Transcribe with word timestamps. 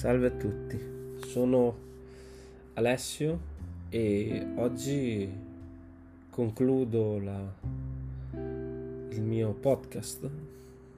Salve 0.00 0.28
a 0.28 0.30
tutti, 0.30 0.80
sono 1.26 1.76
Alessio 2.72 3.38
e 3.90 4.46
oggi 4.56 5.30
concludo 6.30 7.18
la, 7.18 7.52
il 9.10 9.20
mio 9.20 9.52
podcast 9.52 10.26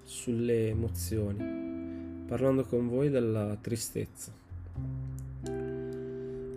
sulle 0.05 0.69
emozioni, 0.69 2.23
parlando 2.29 2.63
con 2.63 2.89
voi 2.89 3.11
della 3.11 3.59
tristezza. 3.61 4.31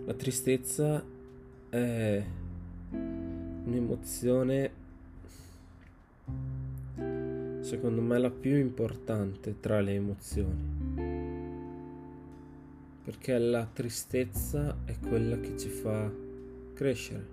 La 0.04 0.14
tristezza 0.14 1.02
è 1.68 2.24
un'emozione, 3.64 4.70
secondo 7.62 8.00
me, 8.02 8.18
la 8.18 8.30
più 8.30 8.54
importante 8.54 9.58
tra 9.58 9.80
le 9.80 9.94
emozioni 9.94 10.85
perché 13.06 13.38
la 13.38 13.64
tristezza 13.72 14.78
è 14.84 14.98
quella 14.98 15.38
che 15.38 15.56
ci 15.56 15.68
fa 15.68 16.10
crescere. 16.74 17.24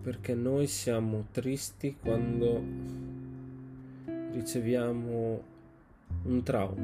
Perché 0.00 0.34
noi 0.34 0.66
siamo 0.66 1.26
tristi 1.30 1.94
quando 2.00 2.62
riceviamo 4.32 5.42
un 6.22 6.42
trauma, 6.42 6.82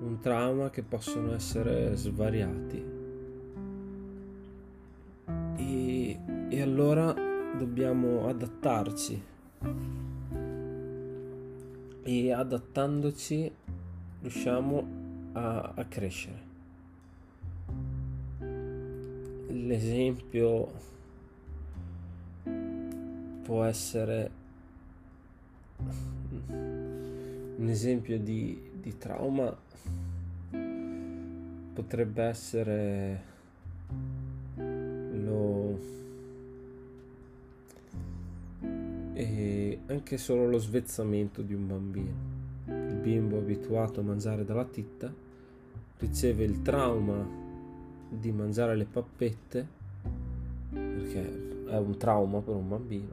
un 0.00 0.18
trauma 0.20 0.68
che 0.68 0.82
possono 0.82 1.32
essere 1.32 1.96
svariati. 1.96 2.84
E, 5.56 6.18
e 6.50 6.60
allora 6.60 7.14
dobbiamo 7.56 8.28
adattarci 8.28 9.22
e 12.02 12.32
adattandoci 12.32 13.50
riusciamo 14.24 14.86
a, 15.32 15.72
a 15.74 15.84
crescere. 15.84 16.52
L'esempio 19.48 20.72
può 23.42 23.64
essere 23.64 24.30
un 26.46 27.68
esempio 27.68 28.18
di, 28.18 28.58
di 28.80 28.96
trauma 28.96 29.54
potrebbe 31.74 32.22
essere 32.22 33.22
lo 34.56 35.92
e 39.12 39.78
anche 39.86 40.16
solo 40.16 40.48
lo 40.48 40.58
svezzamento 40.58 41.42
di 41.42 41.52
un 41.52 41.66
bambino 41.66 42.33
bimbo 43.04 43.36
abituato 43.36 44.00
a 44.00 44.02
mangiare 44.02 44.46
dalla 44.46 44.64
titta 44.64 45.12
riceve 45.98 46.44
il 46.44 46.62
trauma 46.62 47.22
di 48.08 48.32
mangiare 48.32 48.74
le 48.74 48.86
pappette 48.86 49.68
perché 50.70 51.66
è 51.66 51.76
un 51.76 51.98
trauma 51.98 52.40
per 52.40 52.54
un 52.54 52.66
bambino 52.66 53.12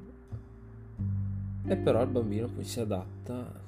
e 1.66 1.75
però 1.75 2.02
il 2.03 2.08
bambino 2.08 2.47
poi 2.47 2.64
si 2.64 2.80
adatta 2.80 3.59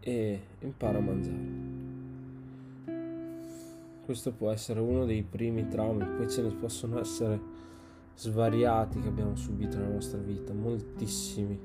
e 0.00 0.40
impara 0.60 0.98
a 0.98 1.00
mangiare. 1.00 1.70
Questo 4.04 4.32
può 4.32 4.50
essere 4.50 4.80
uno 4.80 5.06
dei 5.06 5.22
primi 5.22 5.68
traumi 5.68 6.04
poi 6.04 6.28
ce 6.28 6.42
ne 6.42 6.50
possono 6.50 7.00
essere 7.00 7.40
svariati 8.14 9.00
che 9.00 9.08
abbiamo 9.08 9.36
subito 9.36 9.78
nella 9.78 9.94
nostra 9.94 10.18
vita 10.18 10.52
moltissimi 10.52 11.58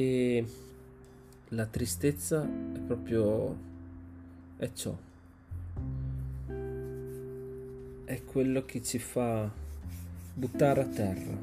E 0.00 0.44
la 1.48 1.66
tristezza 1.66 2.42
è 2.42 2.78
proprio 2.78 3.54
è 4.56 4.70
ciò. 4.72 4.96
È 8.04 8.24
quello 8.24 8.64
che 8.64 8.82
ci 8.82 8.98
fa 8.98 9.50
buttare 10.32 10.80
a 10.80 10.86
terra. 10.86 11.36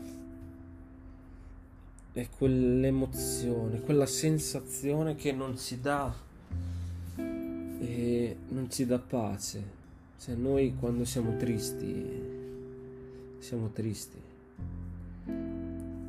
È 2.14 2.28
quell'emozione, 2.36 3.81
quella 3.81 4.08
sensazione 4.08 5.14
che 5.14 5.31
non 5.31 5.56
ci 5.56 5.80
dà 5.80 6.16
e 7.16 8.38
non 8.48 8.72
ci 8.72 8.88
dà 8.88 8.98
pace. 8.98 9.76
Cioè 10.20 10.34
noi 10.34 10.74
quando 10.80 11.06
siamo 11.06 11.38
tristi 11.38 12.36
siamo 13.38 13.70
tristi. 13.70 14.20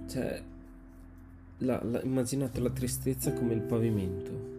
Cioè 0.09 0.57
la, 1.59 1.83
la, 1.83 2.01
immaginate 2.03 2.61
la 2.61 2.71
tristezza 2.71 3.33
come 3.33 3.55
il 3.55 3.63
pavimento. 3.63 4.57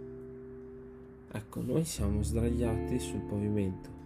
Ecco, 1.32 1.62
noi 1.62 1.86
siamo 1.86 2.24
sdraiati 2.24 3.00
sul 3.00 3.22
pavimento 3.22 3.98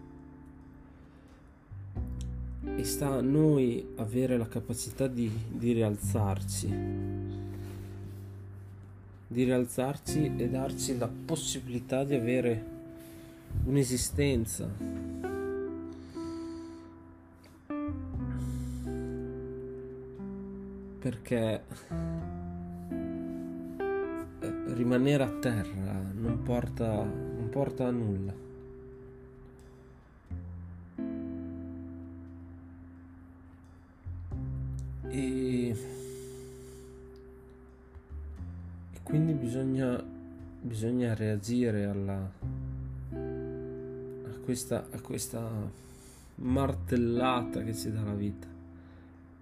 e 2.75 2.83
sta 2.83 3.09
a 3.09 3.21
noi 3.21 3.93
avere 3.97 4.37
la 4.37 4.47
capacità 4.47 5.07
di, 5.07 5.29
di 5.49 5.73
rialzarci, 5.73 6.67
di 9.27 9.43
rialzarci 9.43 10.33
e 10.35 10.49
darci 10.49 10.97
la 10.97 11.07
possibilità 11.07 12.03
di 12.03 12.15
avere 12.15 12.71
un'esistenza. 13.65 15.01
Perché 20.99 21.61
rimanere 24.67 25.23
a 25.23 25.29
terra 25.29 26.11
non 26.13 26.41
porta, 26.43 27.03
non 27.03 27.47
porta 27.49 27.87
a 27.87 27.91
nulla. 27.91 28.33
E, 35.09 35.69
e 38.93 38.99
quindi 39.03 39.33
bisogna, 39.33 40.03
bisogna 40.61 41.13
reagire 41.13 41.85
alla, 41.85 42.31
a, 43.11 44.39
questa, 44.43 44.87
a 44.89 45.01
questa 45.01 45.47
martellata 46.35 47.63
che 47.63 47.75
ci 47.75 47.91
dà 47.91 48.01
la 48.01 48.13
vita. 48.13 48.47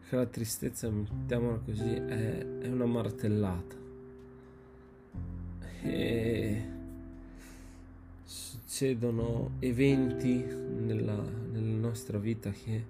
La 0.10 0.26
tristezza, 0.26 0.90
mettiamola 0.90 1.60
così, 1.64 1.90
è, 1.90 2.46
è 2.60 2.68
una 2.68 2.86
martellata 2.86 3.82
e 5.84 6.62
succedono 8.24 9.52
eventi 9.60 10.44
nella, 10.44 11.22
nella 11.52 11.78
nostra 11.78 12.18
vita 12.18 12.52
che 12.52 12.86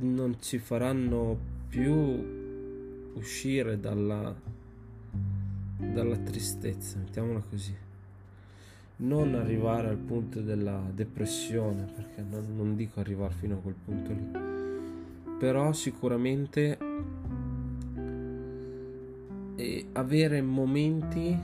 non 0.00 0.36
ci 0.40 0.58
faranno 0.58 1.38
più 1.68 2.40
uscire 3.14 3.78
dalla, 3.78 4.34
dalla 5.76 6.16
tristezza, 6.18 6.98
mettiamola 6.98 7.42
così. 7.48 7.74
Non 8.96 9.34
arrivare 9.34 9.88
al 9.88 9.96
punto 9.96 10.40
della 10.40 10.80
depressione, 10.92 11.90
perché 11.94 12.22
non, 12.22 12.54
non 12.54 12.76
dico 12.76 13.00
arrivare 13.00 13.34
fino 13.34 13.56
a 13.56 13.58
quel 13.58 13.74
punto 13.74 14.12
lì, 14.12 15.36
però 15.38 15.72
sicuramente 15.72 16.78
e 19.62 19.86
avere 19.92 20.42
momenti 20.42 21.38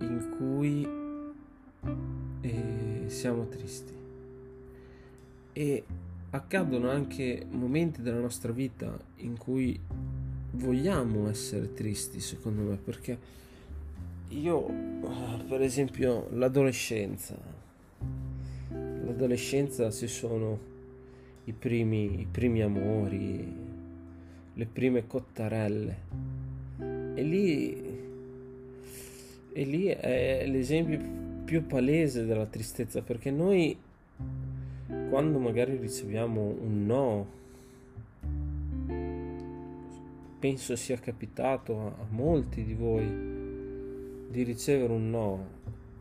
in 0.00 0.34
cui 0.36 0.84
eh, 2.40 3.04
siamo 3.06 3.46
tristi. 3.46 3.92
E 5.52 5.84
accadono 6.30 6.90
anche 6.90 7.46
momenti 7.48 8.02
della 8.02 8.18
nostra 8.18 8.50
vita 8.50 8.98
in 9.18 9.36
cui 9.36 9.78
vogliamo 10.52 11.28
essere 11.28 11.74
tristi 11.74 12.18
secondo 12.20 12.62
me 12.62 12.76
perché 12.76 13.18
io 14.30 14.66
per 15.48 15.62
esempio 15.62 16.28
l'adolescenza 16.32 17.36
l'adolescenza 18.68 19.90
ci 19.90 20.08
sono 20.08 20.58
i 21.44 21.52
primi, 21.52 22.20
i 22.20 22.26
primi 22.30 22.62
amori 22.62 23.69
le 24.54 24.66
prime 24.66 25.06
cottarelle. 25.06 25.96
E 27.14 27.22
lì, 27.22 27.98
e 29.52 29.64
lì 29.64 29.86
è 29.86 30.46
l'esempio 30.46 31.00
più 31.44 31.66
palese 31.66 32.24
della 32.24 32.46
tristezza 32.46 33.02
perché 33.02 33.30
noi 33.30 33.76
quando 35.08 35.38
magari 35.38 35.76
riceviamo 35.76 36.40
un 36.40 36.86
no, 36.86 37.26
penso 40.38 40.76
sia 40.76 40.96
capitato 40.98 41.80
a, 41.80 41.86
a 41.86 42.06
molti 42.08 42.64
di 42.64 42.74
voi 42.74 43.38
di 44.30 44.42
ricevere 44.44 44.92
un 44.92 45.10
no 45.10 45.46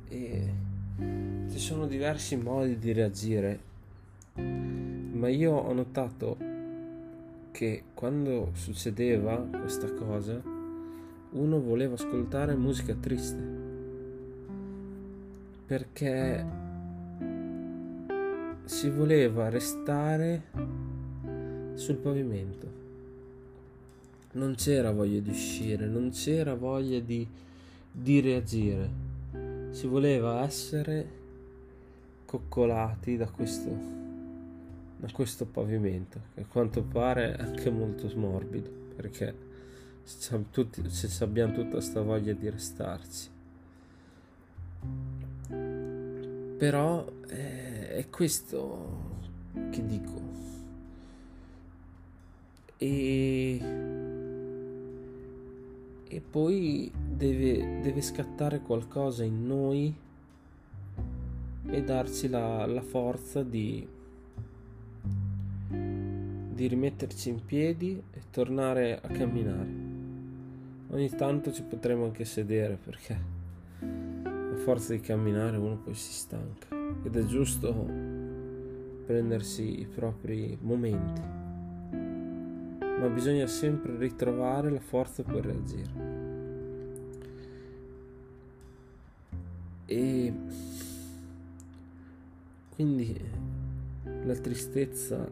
e 0.08 0.54
ci 1.50 1.58
sono 1.60 1.88
diversi 1.88 2.38
modi 2.38 2.78
di 2.78 2.94
reagire 2.94 3.60
ma 4.36 5.28
io 5.28 5.54
ho 5.54 5.74
notato 5.74 6.38
che 7.52 7.84
quando 7.94 8.52
succedeva 8.54 9.36
questa 9.38 9.92
cosa 9.94 10.42
uno 11.32 11.62
voleva 11.62 11.94
ascoltare 11.94 12.56
musica 12.56 12.96
triste. 12.96 13.68
Perché 15.66 16.46
si 18.64 18.90
voleva 18.90 19.50
restare 19.50 20.44
sul 21.76 21.96
pavimento. 21.96 22.78
Non 24.34 24.56
c'era 24.56 24.92
voglia 24.92 25.20
di 25.20 25.30
uscire 25.30 25.88
non 25.88 26.12
c'era 26.12 26.56
voglia 26.56 27.00
di, 27.00 27.28
di 27.92 28.20
reagire. 28.20 28.90
Si 29.72 29.88
voleva 29.88 30.44
essere 30.44 31.18
coccolati 32.26 33.18
da 33.18 33.30
questo 33.30 34.09
da 35.00 35.10
questo 35.14 35.46
pavimento 35.46 36.20
che 36.34 36.42
a 36.42 36.46
quanto 36.46 36.84
pare 36.84 37.36
è 37.36 37.42
anche 37.42 37.70
molto 37.70 38.12
morbido 38.16 38.70
perché 38.98 39.34
se, 40.04 41.24
abbiamo 41.24 41.54
tutta 41.54 41.70
questa 41.70 42.02
voglia 42.02 42.34
di 42.34 42.50
restarci. 42.50 43.30
Però 46.58 47.12
è, 47.28 47.88
è 47.96 48.10
questo 48.10 49.08
che 49.70 49.86
dico. 49.86 50.28
E, 52.78 53.62
e 56.08 56.22
poi 56.22 56.92
deve, 56.94 57.82
deve 57.82 58.02
scattare 58.02 58.60
qualcosa 58.60 59.24
in 59.24 59.46
noi 59.46 59.96
e 61.68 61.84
darci 61.84 62.28
la, 62.28 62.66
la 62.66 62.82
forza 62.82 63.44
di 63.44 63.88
di 66.60 66.68
rimetterci 66.68 67.30
in 67.30 67.46
piedi 67.46 68.04
e 68.12 68.20
tornare 68.32 69.00
a 69.02 69.08
camminare. 69.08 69.70
Ogni 70.90 71.10
tanto 71.12 71.54
ci 71.54 71.64
potremo 71.64 72.04
anche 72.04 72.26
sedere 72.26 72.78
perché 72.84 73.18
a 73.80 74.56
forza 74.58 74.92
di 74.92 75.00
camminare 75.00 75.56
uno 75.56 75.78
poi 75.78 75.94
si 75.94 76.12
stanca 76.12 76.68
ed 77.02 77.16
è 77.16 77.24
giusto 77.24 77.72
prendersi 79.06 79.80
i 79.80 79.86
propri 79.86 80.58
momenti, 80.60 81.22
ma 81.92 83.08
bisogna 83.08 83.48
sempre 83.48 83.96
ritrovare 83.96 84.70
la 84.70 84.82
forza 84.82 85.24
per 85.24 85.46
reagire. 85.46 86.18
E 89.86 90.34
quindi 92.76 93.18
la 94.26 94.36
tristezza 94.36 95.29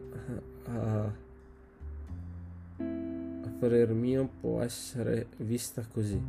a, 0.66 1.12
a 2.74 3.48
parer 3.58 3.92
mio 3.92 4.28
può 4.40 4.62
essere 4.62 5.26
vista 5.38 5.84
così. 5.86 6.20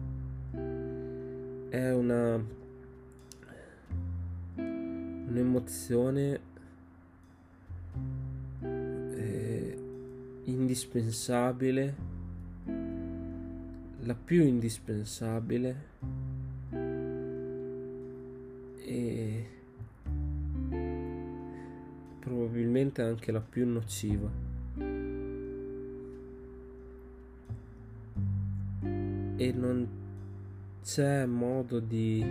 È 1.69 1.91
una 1.91 2.57
un'emozione 5.29 6.39
eh, 8.61 9.77
indispensabile, 10.45 11.95
la 14.01 14.15
più 14.15 14.43
indispensabile 14.43 15.87
probabilmente 22.79 23.01
anche 23.01 23.31
la 23.31 23.41
più 23.41 23.67
nociva. 23.67 24.29
E 29.35 29.51
non 29.53 29.87
c'è 30.83 31.25
modo 31.25 31.79
di, 31.79 32.23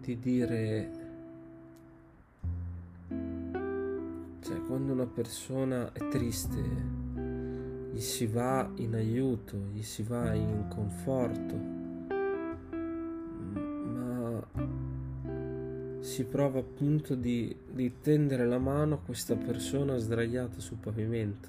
di 0.00 0.18
dire, 0.18 0.90
cioè 4.40 4.60
quando 4.66 4.92
una 4.92 5.06
persona 5.06 5.92
è 5.92 6.08
triste, 6.08 6.62
gli 7.92 8.00
si 8.00 8.26
va 8.26 8.70
in 8.76 8.94
aiuto, 8.94 9.56
gli 9.72 9.82
si 9.82 10.02
va 10.02 10.34
in 10.34 10.66
conforto 10.68 11.84
si 16.16 16.24
prova 16.24 16.60
appunto 16.60 17.14
di, 17.14 17.54
di 17.70 18.00
tendere 18.00 18.46
la 18.46 18.56
mano 18.56 18.94
a 18.94 18.98
questa 18.98 19.36
persona 19.36 19.98
sdraiata 19.98 20.60
sul 20.60 20.78
pavimento. 20.78 21.46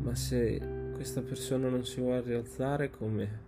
Ma 0.00 0.14
se 0.14 0.62
questa 0.94 1.22
persona 1.22 1.68
non 1.68 1.84
si 1.84 1.98
vuole 1.98 2.20
rialzare, 2.20 2.88
come, 2.90 3.40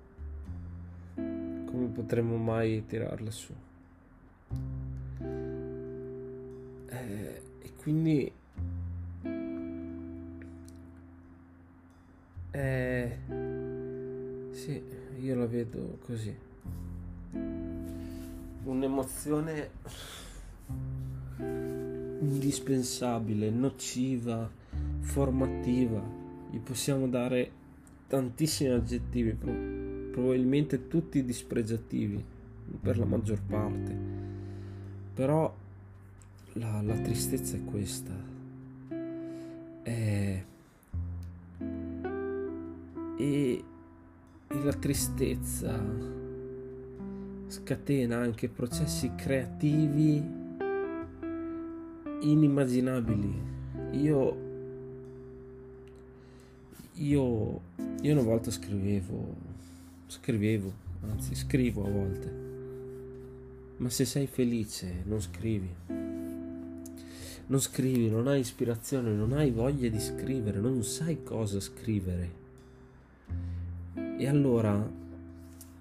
come 1.15 1.87
potremmo 1.95 2.37
mai 2.37 2.85
tirarla 2.85 3.31
su? 3.31 3.55
Eh, 6.89 7.43
e 7.63 7.73
quindi 7.77 8.33
eh, 12.51 13.19
sì, 14.51 14.83
io 15.21 15.35
la 15.37 15.47
vedo 15.47 15.99
così 16.01 16.54
un'emozione 18.65 19.71
indispensabile, 22.21 23.51
nociva, 23.51 24.51
formativa. 25.01 26.03
Gli 26.51 26.59
possiamo 26.59 27.09
dare 27.09 27.51
tantissimi 28.07 28.71
aggettivi, 28.71 29.33
probabilmente 30.11 30.89
tutti 30.89 31.25
dispregiativi 31.25 32.25
per 32.81 32.99
la 32.99 33.05
maggior 33.05 33.41
parte. 33.43 33.97
Però 35.15 35.55
la, 36.55 36.83
la 36.83 36.99
tristezza 36.99 37.57
è 37.57 37.65
questa. 37.65 38.13
È... 39.83 40.45
E, 43.17 43.65
e 44.49 44.63
la 44.63 44.73
tristezza 44.73 46.24
scatena 47.55 48.17
anche 48.17 48.49
processi 48.49 49.13
creativi 49.15 50.21
inimmaginabili. 52.21 53.43
Io, 53.93 54.37
io, 56.95 57.61
io 58.01 58.13
una 58.13 58.23
volta 58.23 58.51
scrivevo, 58.51 59.37
scrivevo, 60.09 60.73
anzi 61.03 61.37
scrivo 61.37 61.87
a 61.87 61.91
volte, 61.91 62.33
ma 63.77 63.89
se 63.89 64.05
sei 64.05 64.27
felice 64.27 65.03
non 65.05 65.21
scrivi. 65.21 65.71
Non 67.47 67.61
scrivi, 67.61 68.09
non 68.09 68.27
hai 68.27 68.41
ispirazione, 68.41 69.13
non 69.13 69.33
hai 69.33 69.51
voglia 69.51 69.89
di 69.89 70.01
scrivere, 70.01 70.59
non 70.59 70.83
sai 70.83 71.23
cosa 71.23 71.61
scrivere. 71.61 72.43
E 74.17 74.27
allora 74.27 75.03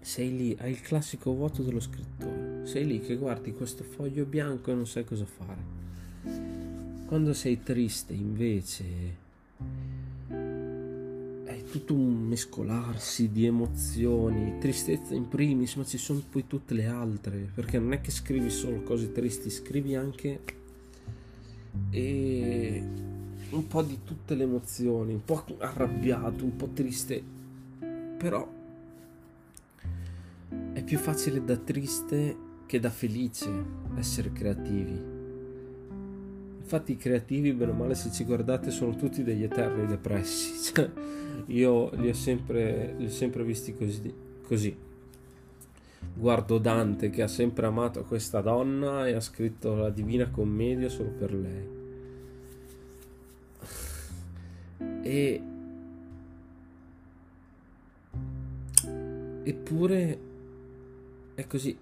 sei 0.04 0.36
lì, 0.36 0.58
hai 0.60 0.72
il 0.72 0.82
classico 0.82 1.34
vuoto 1.34 1.64
dello 1.64 1.80
scrittore, 1.80 2.66
sei 2.66 2.86
lì 2.86 3.00
che 3.00 3.16
guardi 3.16 3.54
questo 3.54 3.86
foglio 3.86 4.26
bianco 4.26 4.70
e 4.70 4.74
non 4.74 4.86
sai 4.86 5.06
cosa 5.06 5.26
fare. 5.26 5.82
Quando 7.06 7.34
sei 7.34 7.64
triste 7.64 8.12
invece 8.12 9.22
è 11.46 11.64
tutto 11.72 11.94
un 11.94 12.28
mescolarsi 12.28 13.32
di 13.32 13.46
emozioni, 13.46 14.58
tristezza 14.60 15.14
in 15.14 15.30
primis, 15.30 15.76
ma 15.76 15.86
ci 15.86 15.98
sono 15.98 16.22
poi 16.30 16.48
tutte 16.48 16.74
le 16.74 16.86
altre, 16.86 17.50
perché 17.54 17.80
non 17.80 17.94
è 17.94 18.02
che 18.02 18.12
scrivi 18.12 18.50
solo 18.50 18.84
cose 18.84 19.12
tristi, 19.12 19.50
scrivi 19.50 19.96
anche 19.96 20.42
e 21.92 22.84
un 23.52 23.68
po' 23.68 23.82
di 23.84 24.00
tutte 24.04 24.36
le 24.36 24.44
emozioni, 24.44 25.14
un 25.14 25.24
po' 25.24 25.46
arrabbiato, 25.60 26.44
un 26.44 26.56
po' 26.58 26.68
triste, 26.74 27.24
però 28.18 28.62
più 30.94 31.02
facile 31.02 31.44
da 31.44 31.58
triste 31.58 32.38
che 32.68 32.80
da 32.80 32.92
felice 32.92 33.50
essere 33.98 34.32
creativi. 34.32 35.02
Infatti 36.60 36.92
i 36.92 36.98
creativi, 36.98 37.52
bene 37.52 37.72
o 37.72 37.74
male, 37.74 37.96
se 37.96 38.12
ci 38.12 38.24
guardate, 38.24 38.70
sono 38.70 38.96
tutti 38.96 39.24
degli 39.24 39.42
eterni 39.42 39.88
depressi. 39.88 40.54
Cioè, 40.72 40.92
io 41.48 41.90
li 41.96 42.10
ho 42.10 42.14
sempre, 42.14 42.94
li 42.96 43.06
ho 43.06 43.10
sempre 43.10 43.44
visti 43.44 43.74
così, 43.74 44.14
così. 44.46 44.78
Guardo 46.14 46.60
Dante 46.60 47.10
che 47.10 47.24
ha 47.24 47.28
sempre 47.28 47.66
amato 47.66 48.04
questa 48.04 48.42
donna 48.42 49.08
e 49.08 49.14
ha 49.14 49.20
scritto 49.20 49.74
la 49.74 49.90
Divina 49.90 50.30
Commedia 50.30 50.90
solo 50.90 51.10
per 51.10 51.34
lei. 51.34 51.68
E... 55.02 55.42
Eppure 59.44 60.32
è 61.36 61.48
così. 61.48 61.78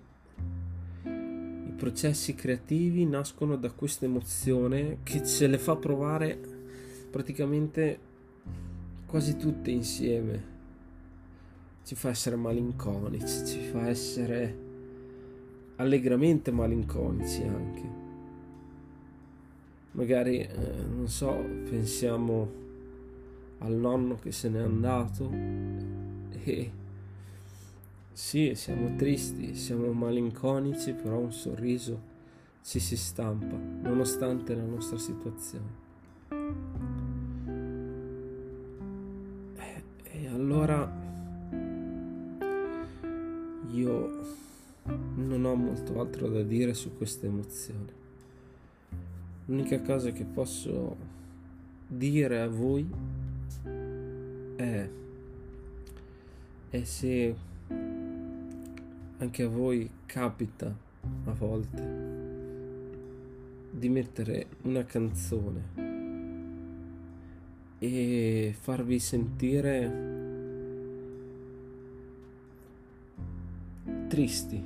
I 1.03 1.73
processi 1.75 2.35
creativi 2.35 3.05
nascono 3.05 3.55
da 3.55 3.71
questa 3.71 4.05
emozione 4.05 4.99
che 5.03 5.25
ce 5.25 5.47
le 5.47 5.57
fa 5.57 5.75
provare 5.75 6.37
praticamente 7.09 7.99
quasi 9.05 9.35
tutte 9.35 9.71
insieme. 9.71 10.49
Ci 11.83 11.95
fa 11.95 12.09
essere 12.09 12.35
malinconici, 12.35 13.45
ci 13.45 13.59
fa 13.71 13.87
essere 13.87 14.69
allegramente 15.77 16.51
malinconici 16.51 17.41
anche. 17.41 17.99
Magari, 19.93 20.39
eh, 20.39 20.85
non 20.95 21.07
so, 21.09 21.33
pensiamo 21.69 22.59
al 23.57 23.73
nonno 23.73 24.15
che 24.15 24.31
se 24.31 24.47
n'è 24.49 24.59
andato 24.59 25.29
e 26.43 26.71
sì, 28.13 28.53
siamo 28.55 28.95
tristi, 28.95 29.55
siamo 29.55 29.91
malinconici, 29.91 30.93
però 30.93 31.17
un 31.17 31.31
sorriso 31.31 32.09
ci 32.61 32.79
si 32.79 32.97
stampa 32.97 33.55
nonostante 33.55 34.53
la 34.55 34.63
nostra 34.63 34.97
situazione. 34.97 35.79
E, 39.55 39.83
e 40.03 40.27
allora 40.27 40.91
io 43.69 44.19
non 45.15 45.45
ho 45.45 45.55
molto 45.55 45.99
altro 45.99 46.27
da 46.27 46.43
dire 46.43 46.73
su 46.73 46.95
questa 46.97 47.25
emozione. 47.25 47.99
L'unica 49.45 49.81
cosa 49.81 50.11
che 50.11 50.25
posso 50.25 50.95
dire 51.87 52.41
a 52.41 52.47
voi 52.47 52.87
è, 54.55 54.89
è 56.69 56.83
se 56.83 57.35
anche 59.21 59.43
a 59.43 59.47
voi 59.47 59.87
capita 60.07 60.75
a 61.25 61.31
volte 61.33 62.09
di 63.69 63.87
mettere 63.87 64.47
una 64.63 64.83
canzone 64.83 65.89
e 67.77 68.55
farvi 68.59 68.97
sentire 68.97 70.09
tristi, 74.07 74.63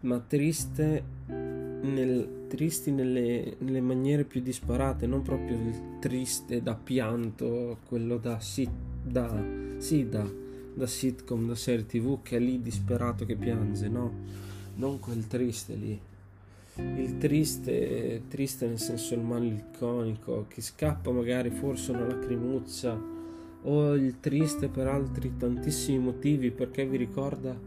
ma 0.00 0.18
triste 0.18 1.04
nel, 1.26 2.46
tristi 2.48 2.90
nelle, 2.90 3.54
nelle, 3.58 3.80
maniere 3.80 4.24
più 4.24 4.40
disparate, 4.40 5.06
non 5.06 5.22
proprio 5.22 5.56
il 5.56 5.98
triste 6.00 6.60
da 6.60 6.74
pianto, 6.74 7.78
quello 7.86 8.18
da, 8.18 8.40
sì, 8.40 8.68
da, 9.02 9.44
sì, 9.78 10.08
da 10.08 10.46
da 10.78 10.86
sitcom, 10.86 11.48
da 11.48 11.56
serie 11.56 11.84
tv 11.84 12.22
che 12.22 12.36
è 12.36 12.38
lì 12.38 12.62
disperato 12.62 13.26
che 13.26 13.34
piange, 13.34 13.88
no, 13.88 14.12
non 14.76 15.00
quel 15.00 15.26
triste 15.26 15.74
lì. 15.74 16.00
Il 16.76 17.18
triste, 17.18 18.22
triste 18.28 18.68
nel 18.68 18.78
senso 18.78 19.14
il 19.14 19.20
malinconico, 19.20 20.46
che 20.48 20.62
scappa 20.62 21.10
magari 21.10 21.50
forse 21.50 21.90
una 21.90 22.06
lacrimuccia, 22.06 23.16
o 23.62 23.94
il 23.94 24.20
triste 24.20 24.68
per 24.68 24.86
altri 24.86 25.36
tantissimi 25.36 25.98
motivi, 25.98 26.52
perché 26.52 26.86
vi 26.86 26.96
ricorda 26.96 27.58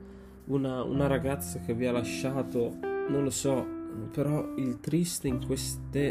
una, 0.46 0.82
una 0.84 1.08
ragazza 1.08 1.60
che 1.60 1.74
vi 1.74 1.86
ha 1.86 1.92
lasciato, 1.92 2.78
non 3.10 3.24
lo 3.24 3.30
so, 3.30 3.66
però 4.14 4.56
il 4.56 4.80
triste 4.80 5.28
in, 5.28 5.46
queste, 5.46 6.08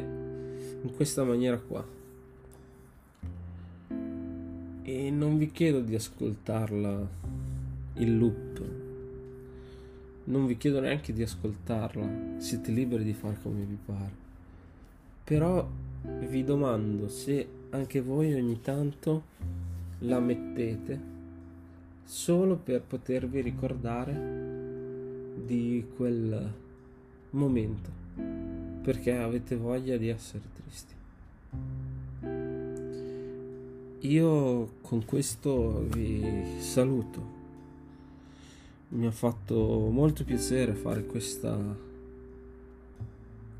in 0.82 0.92
questa 0.94 1.24
maniera 1.24 1.58
qua 1.58 1.98
e 4.90 5.08
non 5.08 5.38
vi 5.38 5.52
chiedo 5.52 5.80
di 5.80 5.94
ascoltarla 5.94 7.08
in 7.94 8.18
loop, 8.18 8.62
non 10.24 10.46
vi 10.46 10.56
chiedo 10.56 10.80
neanche 10.80 11.12
di 11.12 11.22
ascoltarla, 11.22 12.38
siete 12.38 12.72
liberi 12.72 13.04
di 13.04 13.12
fare 13.12 13.38
come 13.40 13.62
vi 13.62 13.78
pare. 13.84 14.28
Però 15.22 15.68
vi 16.26 16.42
domando 16.42 17.08
se 17.08 17.46
anche 17.70 18.00
voi 18.00 18.34
ogni 18.34 18.60
tanto 18.60 19.22
la 20.00 20.18
mettete 20.18 21.00
solo 22.02 22.56
per 22.56 22.82
potervi 22.82 23.40
ricordare 23.42 24.12
di 25.44 25.86
quel 25.94 26.52
momento, 27.30 27.90
perché 28.82 29.16
avete 29.16 29.54
voglia 29.54 29.96
di 29.96 30.08
essere 30.08 30.42
tristi. 30.52 30.98
Io 34.10 34.78
con 34.80 35.04
questo 35.04 35.84
vi 35.86 36.58
saluto. 36.58 37.38
Mi 38.88 39.06
ha 39.06 39.12
fatto 39.12 39.88
molto 39.88 40.24
piacere 40.24 40.74
fare 40.74 41.06
questa 41.06 41.56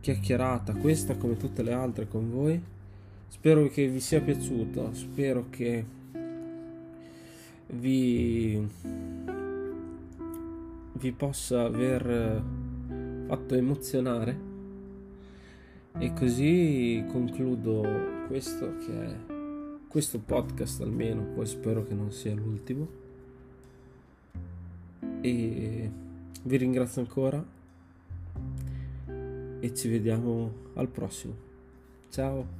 chiacchierata, 0.00 0.74
questa 0.74 1.16
come 1.16 1.36
tutte 1.36 1.62
le 1.62 1.72
altre 1.72 2.08
con 2.08 2.32
voi. 2.32 2.60
Spero 3.28 3.68
che 3.68 3.86
vi 3.86 4.00
sia 4.00 4.20
piaciuto, 4.20 4.92
spero 4.92 5.46
che 5.50 5.84
vi, 7.68 8.68
vi 10.94 11.12
possa 11.12 11.62
aver 11.62 12.42
fatto 13.28 13.54
emozionare. 13.54 14.36
E 15.96 16.12
così 16.12 17.04
concludo 17.08 17.86
questo 18.26 18.78
che 18.78 19.04
è 19.04 19.29
questo 19.90 20.20
podcast 20.20 20.82
almeno, 20.82 21.24
poi 21.34 21.46
spero 21.46 21.84
che 21.84 21.94
non 21.94 22.12
sia 22.12 22.32
l'ultimo. 22.32 22.88
E 25.20 25.90
vi 26.44 26.56
ringrazio 26.56 27.00
ancora 27.00 27.44
e 29.58 29.74
ci 29.74 29.88
vediamo 29.88 30.52
al 30.74 30.86
prossimo. 30.86 31.34
Ciao! 32.08 32.59